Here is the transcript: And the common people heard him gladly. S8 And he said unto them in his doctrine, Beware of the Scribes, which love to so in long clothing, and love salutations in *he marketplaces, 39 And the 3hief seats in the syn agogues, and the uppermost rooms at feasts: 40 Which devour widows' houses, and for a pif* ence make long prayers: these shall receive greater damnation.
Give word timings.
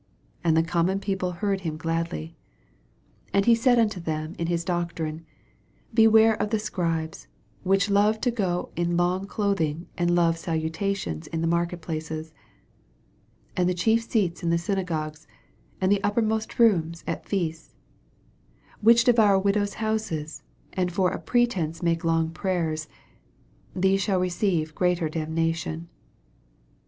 And 0.43 0.57
the 0.57 0.63
common 0.63 0.99
people 0.99 1.33
heard 1.43 1.61
him 1.61 1.77
gladly. 1.77 2.35
S8 3.27 3.29
And 3.33 3.45
he 3.45 3.53
said 3.53 3.77
unto 3.77 3.99
them 3.99 4.33
in 4.39 4.47
his 4.47 4.65
doctrine, 4.65 5.27
Beware 5.93 6.33
of 6.41 6.49
the 6.49 6.57
Scribes, 6.57 7.27
which 7.61 7.87
love 7.87 8.19
to 8.21 8.35
so 8.35 8.69
in 8.75 8.97
long 8.97 9.27
clothing, 9.27 9.85
and 9.99 10.15
love 10.15 10.39
salutations 10.39 11.27
in 11.27 11.39
*he 11.41 11.45
marketplaces, 11.45 12.33
39 13.55 13.55
And 13.57 13.69
the 13.69 13.73
3hief 13.75 14.01
seats 14.09 14.41
in 14.41 14.49
the 14.49 14.57
syn 14.57 14.79
agogues, 14.83 15.27
and 15.79 15.91
the 15.91 16.03
uppermost 16.03 16.57
rooms 16.57 17.03
at 17.05 17.29
feasts: 17.29 17.75
40 18.77 18.77
Which 18.83 19.03
devour 19.03 19.37
widows' 19.37 19.75
houses, 19.75 20.41
and 20.73 20.91
for 20.91 21.11
a 21.11 21.19
pif* 21.21 21.55
ence 21.55 21.83
make 21.83 22.03
long 22.03 22.31
prayers: 22.31 22.87
these 23.75 24.01
shall 24.01 24.19
receive 24.19 24.73
greater 24.73 25.09
damnation. 25.09 25.89